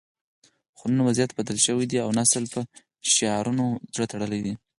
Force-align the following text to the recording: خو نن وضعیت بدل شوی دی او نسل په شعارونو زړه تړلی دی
خو 0.77 0.83
نن 0.91 0.99
وضعیت 1.07 1.31
بدل 1.37 1.57
شوی 1.65 1.85
دی 1.89 1.97
او 2.03 2.09
نسل 2.19 2.43
په 2.53 2.59
شعارونو 3.13 3.65
زړه 3.93 4.05
تړلی 4.11 4.39
دی 4.45 4.53